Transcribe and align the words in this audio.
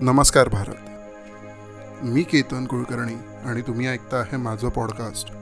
नमस्कार 0.00 0.48
भारत. 0.48 0.74
मी 2.02 2.22
केतन 2.22 2.66
कुलकर्णी 2.66 3.14
आणि 3.44 3.60
तुम्ही 3.60 3.86
ऐकता 3.86 4.16
आहे 4.16 4.36
माझं 4.36 4.68
पॉडकास्ट 4.68 5.32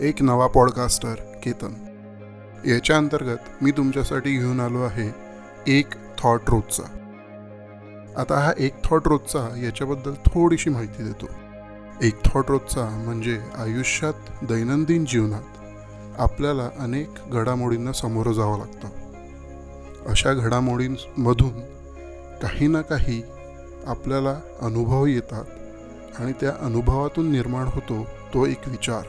एक 0.00 0.22
नवा 0.22 0.46
पॉडकास्टर 0.46 1.14
केतन. 1.14 1.72
याच्या 2.66 2.96
अंतर्गत 2.96 3.36
मी 3.62 3.70
तुमच्यासाठी 3.70 4.38
घेऊन 4.38 4.60
आलो 4.60 4.82
आहे 4.82 5.14
एक 5.66 5.86
थॉट 6.18 6.40
रोजचा. 6.48 6.82
आता 8.16 8.38
हा 8.38 8.52
एक 8.58 8.84
थॉट 8.84 9.08
रोजचा 9.08 9.60
याच्याबद्दल 9.62 10.14
थोडीशी 10.14 10.70
माहिती 10.70 11.02
देतो. 11.02 11.26
एक 12.02 12.24
थॉट 12.24 12.44
रोजचा 12.48 13.02
म्हणजे 13.04 13.40
आयुष्यात 13.58 14.44
दैनंदिन 14.44 15.04
जीवनात 15.04 15.58
आपल्याला 16.18 16.70
अनेक 16.78 17.10
घडामोडींना 17.26 17.92
सामोरं 17.92 18.32
जावं 18.32 18.58
लागतं. 18.58 18.88
अशा 20.06 20.32
घडामोडींमधून 20.32 21.60
काही 22.42 22.66
ना 22.66 22.80
काही 22.80 23.22
आपल्याला 23.86 24.40
अनुभव 24.60 25.06
येतात 25.06 26.20
आणि 26.20 26.32
त्या 26.32 26.52
अनुभवातून 26.60 27.30
निर्माण 27.30 27.66
होतो 27.66 28.06
तो 28.34 28.46
एक 28.46 28.68
विचार. 28.68 29.02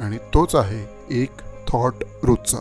आणि 0.00 0.18
तोच 0.34 0.54
आहे 0.54 0.84
एक 1.22 1.30
थॉट 1.68 1.94
रोजचा. 2.22 2.58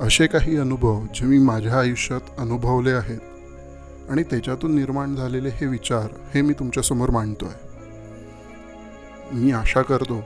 असे 0.00 0.26
काही 0.26 0.56
अनुभव 0.56 1.02
जे 1.14 1.26
मी 1.26 1.38
माझ्या 1.38 1.78
आयुष्यात 1.78 2.20
अनुभवले 2.38 2.90
आहेत 2.90 4.10
आणि 4.10 4.22
त्याच्यातून 4.22 4.74
निर्माण 4.74 5.14
झालेले 5.14 5.48
हे 5.48 5.66
विचार 5.66 6.06
हे 6.34 6.42
मी 6.42 6.52
तुमच्यासमोर 6.52 7.10
मांडतो 7.10 7.46
आहे 7.46 7.70
मी 9.32 9.52
आशा 9.52 9.82
करतो 9.82 10.20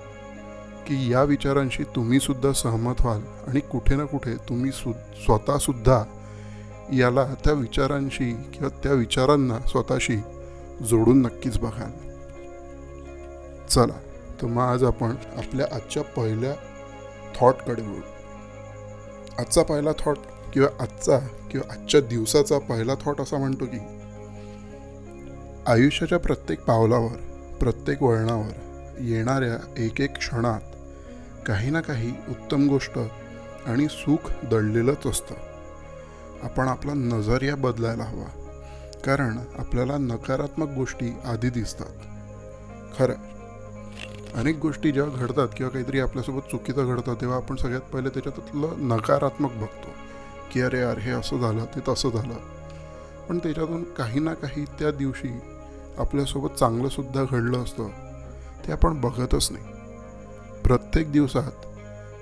की 0.86 1.12
या 1.12 1.22
विचारांशी 1.22 1.82
तुम्ही 1.82 2.20
सुद्धा 2.20 2.52
सहमत 2.52 2.94
व्हाल 3.00 3.20
आणि 3.46 3.60
कुठे 3.60 3.96
ना 3.96 4.04
कुठे 4.04 4.34
तुम्ही 4.48 4.70
सु 4.70 4.92
स्वतःसुद्धा 5.24 6.02
याला 6.92 7.34
त्या 7.44 7.52
विचारांशी 7.52 8.32
किंवा 8.32 8.68
त्या 8.82 8.92
विचारांना 8.92 9.58
स्वतःशी 9.68 10.16
जोडून 10.88 11.22
नक्कीच 11.22 11.58
बघाल. 11.58 11.90
चला 13.68 13.98
तर 14.42 14.46
मग 14.46 14.62
आज 14.62 14.84
आपण 14.84 15.14
आपल्या 15.36 15.66
आजच्या 15.72 16.02
पहिल्या 16.02 16.52
थॉटकडे 17.40 17.82
वळू. 17.82 18.00
आजचा 19.38 19.62
पहिला 19.62 19.90
थॉट 19.98 20.16
किंवा 20.52 20.68
आजचा 20.80 21.18
किंवा 21.50 21.74
आजच्या 21.74 22.00
दिवसाचा 22.00 22.58
पहिला 22.58 22.94
थॉट 22.94 23.20
असा 23.20 23.38
म्हणतो 23.38 23.64
की 23.64 23.78
आयुष्याच्या 25.66 26.18
प्रत्येक 26.18 26.64
पावलावर 26.64 27.16
प्रत्येक 27.60 28.02
वळणावर 28.02 28.52
येणाऱ्या 29.00 29.74
एक 29.78 30.00
एक 30.00 30.18
क्षणात 30.18 30.60
काही 31.46 31.70
ना 31.70 31.80
काही 31.80 32.12
उत्तम 32.28 32.68
गोष्ट 32.68 32.98
आणि 33.66 33.86
सुख 33.90 34.32
दडलेलंच 34.44 35.06
असतं. 35.06 35.34
आपण 36.42 36.68
आपला 36.68 36.92
नजरिया 36.94 37.56
बदलायला 37.56 38.04
हवा. 38.04 38.42
कारण 39.04 39.38
आपल्याला 39.58 39.98
नकारात्मक 39.98 40.68
गोष्टी 40.68 41.16
आधी 41.24 41.50
दिसतात. 41.50 41.86
खरं. 42.98 43.14
अनेक 44.34 44.58
गोष्टी 44.58 44.92
जेव्हा 44.92 45.16
घडतात 45.16 45.48
किंवा 45.56 45.70
काहीतरी 45.70 46.00
आपल्यासोबत 46.00 46.40
चुकीचं 46.40 46.86
घडतं 46.86 47.14
तेव्हा 47.14 47.36
आपण 47.36 47.56
सगळ्यात 47.56 47.80
पहिले 47.80 48.08
त्याच्यातलं 48.08 48.72
नकारात्मक 48.78 49.52
बघतो. 49.52 49.88
की 50.52 50.60
अरे 50.60 50.80
यार 50.80 50.98
हे 50.98 51.10
असं 51.10 51.38
झालं 51.38 51.64
ते 51.64 51.80
तसं 51.88 52.10
झालं. 52.10 52.34
पण 53.28 53.38
त्याच्यातून 53.38 53.84
काही 53.84 54.20
ना 54.20 54.34
काही 54.34 54.64
त्या 54.64 54.90
दिवशी 54.90 55.38
आपल्यासोबत 55.98 56.58
चांगलंसुद्धा 56.58 57.24
घडलं 57.30 57.58
असतं. 57.58 57.88
ते 58.66 58.72
आपण 58.72 59.00
बघतच 59.00 59.52
नाही. 59.52 59.64
प्रत्येक 60.64 61.12
दिवसात 61.12 61.52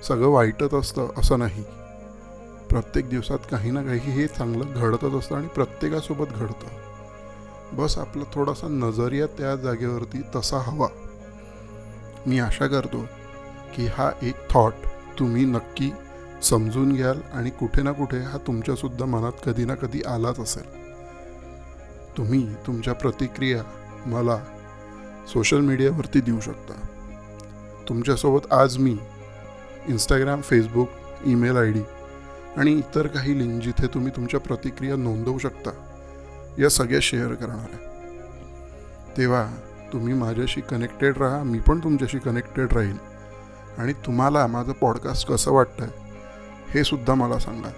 सगळं 0.05 0.27
वाईटच 0.27 0.73
असतं 0.73 1.07
असं 1.17 1.39
नाही. 1.39 1.63
प्रत्येक 2.69 3.09
दिवसात 3.09 3.37
काही 3.51 3.71
ना 3.71 3.83
काही 3.83 3.99
हे 3.99 4.27
चांगलं 4.27 4.65
घडतच 4.75 5.13
असतं 5.13 5.35
आणि 5.35 5.47
प्रत्येकासोबत 5.47 6.25
घडतं. 6.31 6.67
बस 7.73 7.97
आपला 7.97 8.23
थोडासा 8.33 8.67
नजरिया 8.67 9.25
त्या 9.25 9.55
जागेवरती 9.55 10.21
तसा 10.35 10.57
हवा. 10.57 10.87
मी 12.27 12.39
आशा 12.39 12.67
करतो 12.67 13.05
की 13.75 13.85
हा 13.85 14.11
एक 14.21 14.35
थॉट 14.49 14.73
तुम्ही 15.19 15.45
नक्की 15.45 15.91
समजून 16.43 16.93
घ्याल 16.93 17.21
आणि 17.33 17.49
कुठे 17.49 17.81
ना 17.81 17.91
कुठे 17.91 18.17
हा 18.17 18.37
तुमच्यासुद्धा 18.37 19.05
मनात 19.05 19.31
कधी 19.45 19.65
ना 19.65 19.75
कधी 19.75 20.01
आलाच 20.07 20.39
असेल. 20.39 20.73
तुम्ही 22.17 22.55
तुमच्या 22.67 22.93
प्रतिक्रिया 22.93 23.63
मला 24.05 24.37
सोशल 25.33 25.59
मीडियावरती 25.59 26.21
देऊ 26.21 26.39
शकता. 26.39 26.73
तुमच्यासोबत 27.89 28.53
आज 28.53 28.77
मी 28.77 28.97
Instagram 29.87 30.41
Facebook 30.41 30.89
email 31.25 31.57
I 31.57 31.71
D 31.71 31.81
आणि 32.57 32.71
इतर 32.71 33.07
काही 33.07 33.39
लिंक 33.39 33.63
जिथे 33.63 33.87
तुम्ही 33.87 34.11
तुमच्या 34.15 34.39
प्रतिक्रिया 34.39 34.95
नोंदवू 34.95 35.37
शकता. 35.37 35.69
या 36.59 36.69
सगळ्या 36.69 36.99
शेअर 37.01 37.33
करणार 37.33 37.57
आहे. 37.57 37.85
तेव्हा 39.17 39.51
तुम्ही 39.93 40.13
माझ्याशी 40.13 40.61
कनेक्टेड 40.61 41.17
राहा 41.17 41.43
मी 41.43 41.59
पण 41.59 41.79
तुमच्याशी 41.79 42.19
कनेक्टेड 42.19 42.73
राहील. 42.73 42.97
आणि 43.77 43.93
तुम्हाला 43.93 44.47
माझं 44.47 44.71
पॉडकास्ट 44.71 45.27
कसं 45.27 45.51
वाटतं 45.51 45.85
हे 46.69 46.83
सुद्धा 46.83 47.13
मला 47.13 47.39
सांगा. 47.39 47.69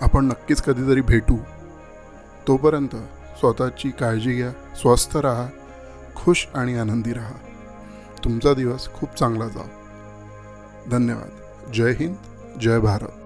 आपण 0.00 0.24
नक्कीच 0.24 0.62
कधीतरी 0.62 1.00
भेटू. 1.00 1.36
तोपर्यंत 2.46 2.96
स्वतःची 3.38 3.90
काळजी 3.90 4.34
घ्या 4.34 4.76
स्वस्थ 4.76 5.16
राहा 5.16 5.48
खुश 6.16 6.48
आणि 6.54 6.78
आनंदी 6.78 7.12
राहा. 7.12 7.34
तुमचा 8.24 8.54
दिवस 8.54 8.92
खूप 8.92 9.18
चांगला 9.18 9.48
जाओ 9.48 9.64
धन्यवाद. 10.90 11.30
जय 11.72 11.92
हिंद 11.92 12.14
जय 12.60 12.78
भारत. 12.78 13.17